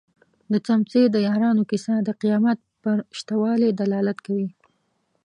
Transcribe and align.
د 0.51 0.53
څمڅې 0.65 1.03
د 1.09 1.15
یارانو 1.27 1.63
کيسه 1.69 1.93
د 2.07 2.09
قيامت 2.21 2.59
پر 2.83 2.97
شته 3.19 3.35
والي 3.41 3.69
دلالت 3.81 4.17
کوي. 4.27 4.49